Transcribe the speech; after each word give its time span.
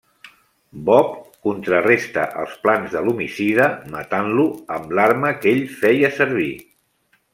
Bob 0.85 1.09
contraresta 1.47 2.23
els 2.43 2.55
plans 2.63 2.95
de 2.95 3.03
l'homicida 3.09 3.67
matant-lo 3.97 4.47
amb 4.79 4.97
l'arma 5.01 5.35
que 5.43 5.53
ell 5.53 5.63
feia 5.83 6.13
servir. 6.23 6.53